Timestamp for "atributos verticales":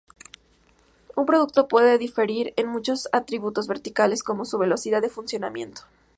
3.11-4.23